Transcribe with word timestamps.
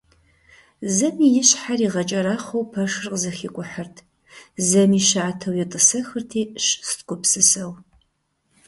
Зэми 0.95 1.27
и 1.41 1.43
щхьэр 1.47 1.79
игъэкӀэрахъуэу 1.85 2.69
пэшыр 2.71 3.13
зэхикӀухьырт, 3.21 3.95
зэми 4.69 4.99
щатэу 5.07 5.57
етӀысэхырти 5.63 6.41
щыст 6.65 6.99
гупсысэу. 7.07 7.71